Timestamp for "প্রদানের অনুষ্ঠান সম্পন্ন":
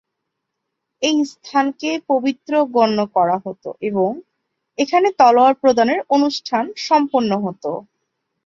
5.61-7.31